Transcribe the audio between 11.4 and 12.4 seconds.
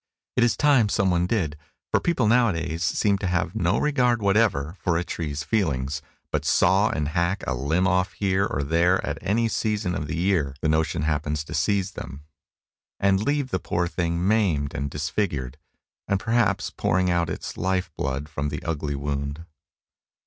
to seize them,